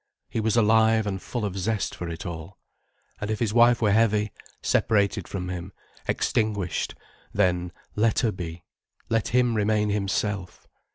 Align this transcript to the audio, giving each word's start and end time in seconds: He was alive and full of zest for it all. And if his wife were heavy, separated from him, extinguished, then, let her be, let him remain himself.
He 0.31 0.39
was 0.39 0.57
alive 0.57 1.05
and 1.05 1.21
full 1.21 1.45
of 1.45 1.55
zest 1.55 1.93
for 1.93 2.09
it 2.09 2.25
all. 2.25 2.57
And 3.19 3.29
if 3.29 3.37
his 3.37 3.53
wife 3.53 3.83
were 3.83 3.91
heavy, 3.91 4.31
separated 4.63 5.27
from 5.27 5.49
him, 5.49 5.73
extinguished, 6.07 6.95
then, 7.33 7.71
let 7.95 8.17
her 8.21 8.31
be, 8.31 8.63
let 9.09 9.27
him 9.27 9.53
remain 9.55 9.89
himself. 9.91 10.67